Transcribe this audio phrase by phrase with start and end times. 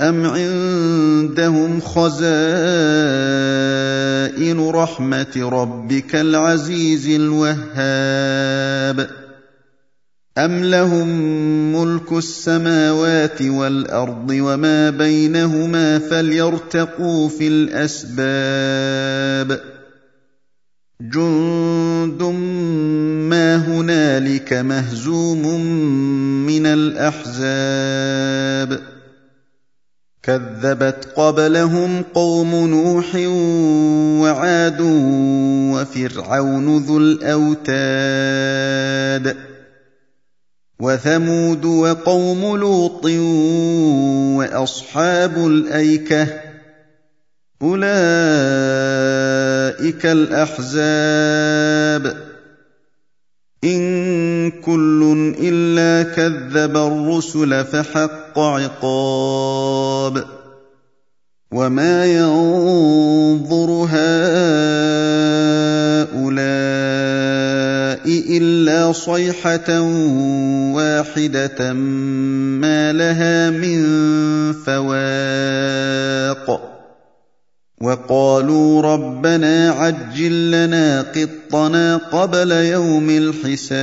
[0.00, 2.30] أَمْ عِندَهُمْ خَزَائِنُ
[4.68, 9.10] رَحْمَةِ رَبِّكَ الْعَزِيزِ الْوَهَّابِ
[10.38, 11.08] أَمْ لَهُم
[11.76, 19.60] مُّلْكُ السَّمَاوَاتِ وَالْأَرْضِ وَمَا بَيْنَهُمَا فَلْيَرْتَقُوا فِي الْأَسْبَابِ
[21.00, 22.22] جُندٌ
[23.32, 25.60] مَّا هُنَالِكَ مَهْزُومٌ
[26.46, 27.40] مِّنَ الْأَحْزَابِ
[30.22, 33.14] كذبت قبلهم قوم نوح
[34.22, 34.80] وعاد
[35.74, 38.56] وفرعون ذو الأوتاد
[40.80, 43.04] وثمود وقوم لوط
[44.38, 46.26] وأصحاب الأيكة
[47.62, 47.90] أولئك
[50.06, 51.50] الأحزاب
[53.64, 60.24] إِن كُلٌّ إِلَّا كَذَّبَ الرُّسُلَ فَحَقَّ عِقَابِ
[61.52, 64.00] وَمَا يَنظُرُ هَٰؤُلَاءِ
[68.08, 69.80] إِلَّا صَيْحَةً
[70.72, 73.82] وَاحِدَةً مَّا لَهَا مِن
[74.64, 76.69] فَوَاقٍ
[77.82, 83.80] وَقَالُوا رَبَّنَا عَجِّل لَّنَا قِطَّنَا قَبْلَ يَوْمِ الْحِسَابِ.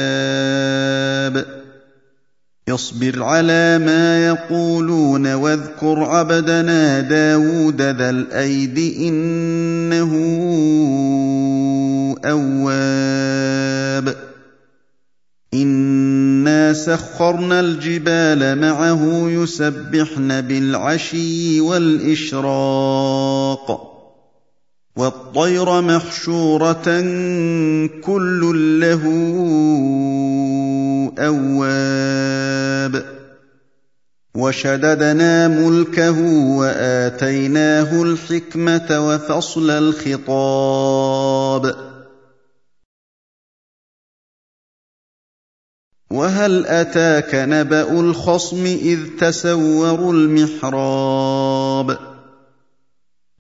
[2.70, 10.12] اصْبِرْ عَلَىٰ مَا يَقُولُونَ وَاذْكُرْ عَبْدَنَا دَاوُودَ ذَا الْأَيْدِ ۖ إِنَّهُ
[12.26, 14.16] أَوَّابٌ.
[16.74, 23.08] سَخَّرْنَا الْجِبَالَ مَعَهُ يُسَبِّحْنَ بِالْعَشِيِّ وَالْإِشْرَاقِ
[24.98, 27.06] وَالطَّيْرَ مَحْشُورَةً ۖ
[28.02, 29.04] كُلٌّ لَّهُ
[31.20, 33.04] أَوَّابٌ
[34.36, 36.20] وَشَدَدْنَا مُلْكَهُ
[36.58, 41.87] وَآتَيْنَاهُ الْحِكْمَةَ وَفَصْلَ الْخِطَابِ
[46.18, 51.98] وَهَلْ أَتَاكَ نَبَأُ الْخَصْمِ إِذْ تَسَوَّرُوا الْمِحْرَابَ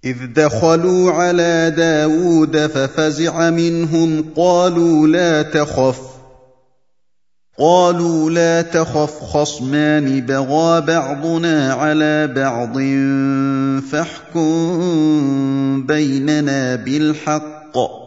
[0.06, 6.00] إِذْ دَخَلُوا عَلَىٰ دَاوُودَ فَفَزِعَ مِنْهُمْ قَالُوا لَا تَخَفْ
[7.60, 12.78] قالوا لا تخف خصمان بغى بعضنا على بعض
[13.92, 18.07] فاحكم بيننا بالحق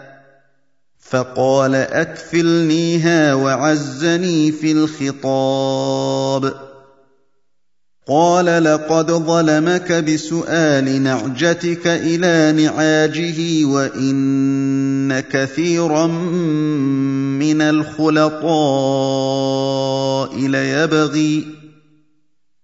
[1.11, 6.53] فقال اكفلنيها وعزني في الخطاب.
[8.07, 16.07] قال لقد ظلمك بسؤال نعجتك إلى نعاجه وإن كثيرا
[17.37, 18.41] من الخلطاء
[20.37, 21.60] ليبغي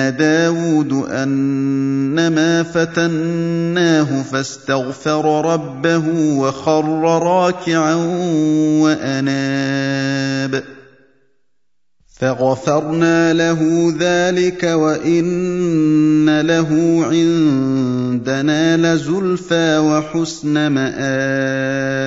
[0.00, 6.04] داود أنما فتناه فاستغفر ربه
[6.38, 6.84] وخر
[7.22, 7.94] راكعا
[8.82, 10.62] وأناب.
[12.20, 16.68] فغفرنا له ذلك وإن له
[17.10, 22.06] عندنا لزلفى وحسن مآب.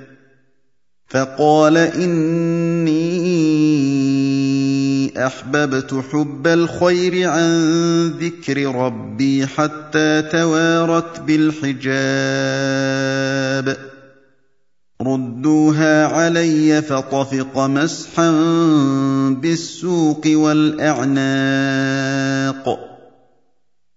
[1.11, 3.11] فَقَالَ إِنِّي
[5.17, 13.77] أحببت حب الخير عن ذكر ربي حتى توارت بالحجاب.
[15.01, 18.31] ردوها علي فطفق مسحا
[19.41, 21.31] بالسوق والأعناق.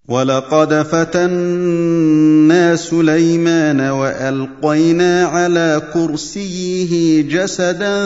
[0.09, 7.97] وَلَقَدْ فَتَنَّا سُلَيْمَانَ وَأَلْقَيْنَا عَلَىٰ كُرْسِيِّهِ جَسَدًا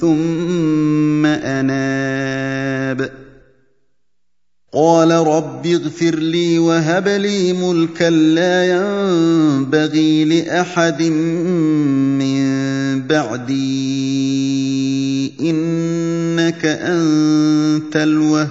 [0.00, 3.10] ثُمَّ أَنَابَ
[4.72, 11.02] قَالَ رَبِّ اغْفِرْ لِي وَهَبْ لِي مُلْكًا لَّا يَنبَغِي لِأَحَدٍ
[12.20, 12.40] مِّن
[13.08, 14.20] بَعْدِي
[15.28, 18.50] ۖ إِنَّكَ أَنتَ الْوَهَّابُ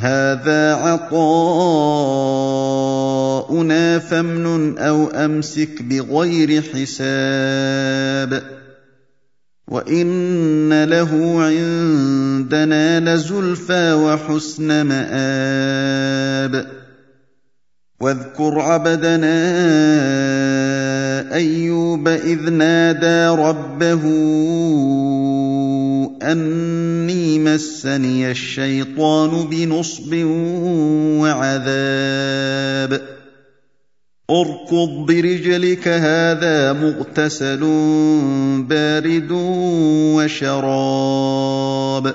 [0.00, 1.18] هَٰذَا عَطَاؤُنَا
[3.98, 8.42] فَامْنُنْ أَوْ أَمْسِكْ بِغَيْرِ حِسَابٍ
[9.68, 16.66] وَإِنَّ لَهُ عِندَنَا لَزُلْفَىٰ وَحُسْنَ مَآبٍ
[18.00, 19.36] وَاذْكُرْ عَبْدَنَا
[21.34, 24.02] أَيُّوبَ إِذْ نَادَىٰ رَبَّهُ
[26.22, 30.14] أَنِّي مَسَّنِيَ الشَّيْطَانُ بِنُصْبٍ
[31.22, 33.02] وَعَذَابٍ
[34.30, 37.60] اركض برجلك هذا مغتسل
[38.68, 39.28] بارد
[40.16, 42.14] وشراب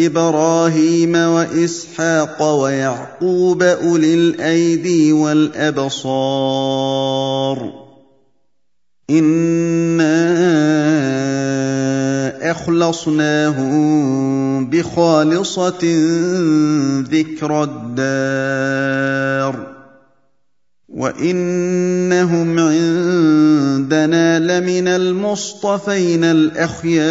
[0.06, 6.24] إبراهيم وإسحاق ويعقوب أولي الأيدي والأبصار.
[9.10, 10.14] انا
[12.50, 13.74] اخلصناهم
[14.70, 15.84] بخالصه
[17.02, 18.94] ذكر الدار
[20.88, 27.04] وانهم عندنا لمن المصطفين الاخيار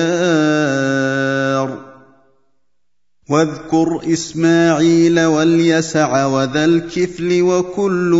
[3.30, 8.12] واذكر إسماعيل واليسع وذا الكفل وكل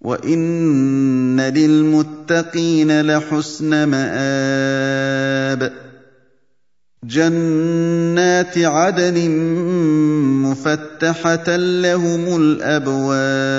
[0.00, 5.72] وإن للمتقين لحسن مآب.
[7.04, 9.30] جنات عدن
[10.42, 13.58] مفتحة لهم الأبواب.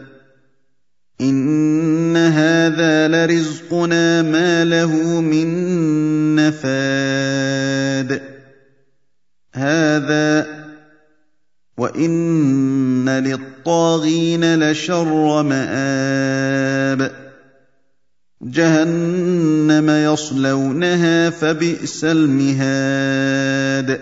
[1.21, 8.21] إن هذا لرزقنا ما له من نفاد
[9.53, 10.47] هذا
[11.77, 17.11] وإن للطاغين لشر مآب
[18.41, 24.01] جهنم يصلونها فبئس المهاد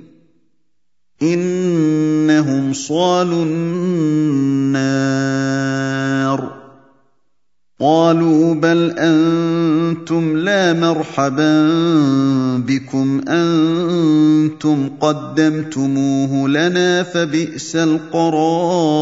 [1.21, 3.91] إنهم صالوا النار.
[7.79, 11.67] قالوا بل أنتم لا مرحبا
[12.57, 19.01] بكم أنتم قدمتموه لنا فبئس القرار.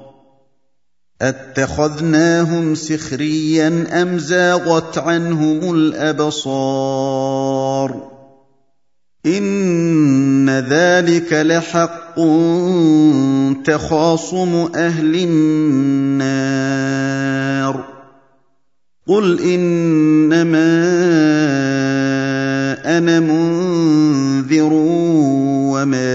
[1.21, 6.91] أتخذناهم سخريا أم زاغت عنهم الأبصار؟
[9.25, 12.15] إن ذلك لحق
[13.65, 16.31] تخاصم أهل النار.
[19.07, 20.81] قل إنما
[22.97, 23.40] أنا وما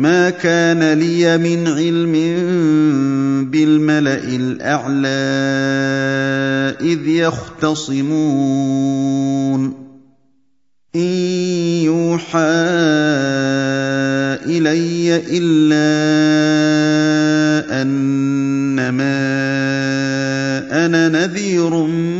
[0.00, 2.12] ما كان لي من علم
[3.50, 5.08] بالملأ الأعلى
[6.80, 8.50] إذ يختصمون.
[10.96, 11.00] إن
[11.84, 12.38] يوحى
[14.46, 15.90] إلي إلا
[17.82, 19.20] أنما
[21.10, 22.19] لنذير مبين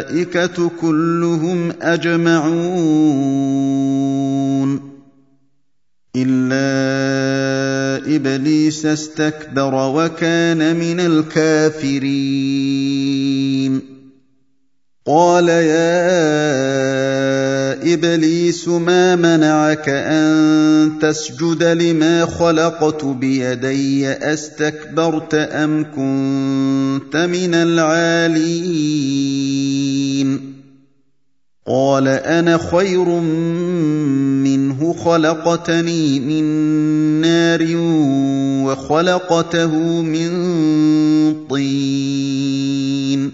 [0.00, 3.30] الملائكه كلهم أجمعون.
[6.16, 6.70] إلا
[8.16, 12.20] إبليس استكبر وكان من الكافرين.
[15.06, 16.34] قال يا
[17.94, 19.16] إبليس ما
[21.10, 28.60] ان تسجد لما خلقت بيدي أستكبرت أم كنت من العالين؟
[31.66, 33.08] قال أنا خير
[34.44, 36.44] منه خلقتني من
[37.20, 37.66] نار
[38.66, 40.30] وخلقته من
[41.46, 43.32] طين.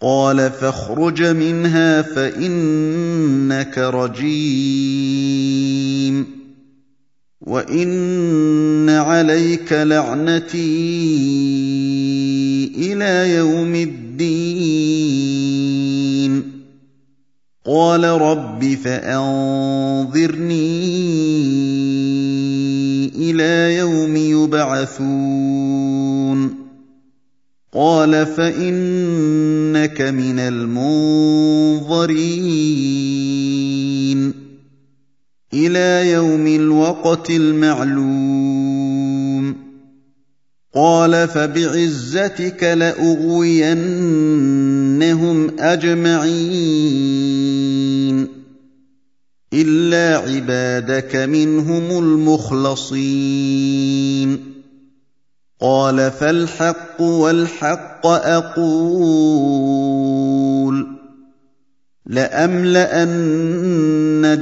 [0.00, 5.02] قال فاخرج منها فإنك رجيم.
[7.42, 10.62] وان عليك لعنتي
[12.76, 15.02] إلى يوم الدين
[17.66, 20.52] قال رب فانظرني
[23.14, 25.42] إلى يوم يبعثون
[27.74, 31.72] قال فانك من المنظرين
[35.54, 38.92] إلى يوم الوقت المعلوم.
[40.74, 47.42] قال فبعزتك لأغوينهم أجمعين.
[49.54, 53.42] إلا عبادك منهم المخلصين.
[55.60, 60.21] قال فالحق والحق أقول.
[62.06, 63.12] لأملأن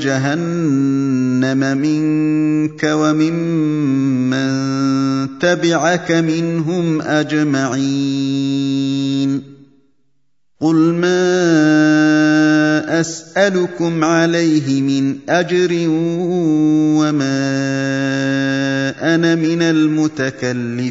[0.01, 4.49] جهنم منك وممن
[5.39, 8.51] تبعك منهم أجمعين.
[10.61, 11.41] قل ما
[13.01, 15.87] أسألكم عليه من أجر
[17.01, 17.41] وما
[19.15, 20.91] أنا من المتكلفين.